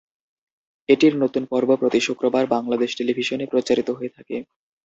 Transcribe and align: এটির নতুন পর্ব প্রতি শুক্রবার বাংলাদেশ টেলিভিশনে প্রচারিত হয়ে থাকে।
এটির 0.89 1.13
নতুন 1.17 1.43
পর্ব 1.45 1.69
প্রতি 1.75 1.99
শুক্রবার 1.99 2.43
বাংলাদেশ 2.55 2.89
টেলিভিশনে 2.97 3.45
প্রচারিত 3.45 3.89
হয়ে 3.91 4.15
থাকে। 4.15 4.35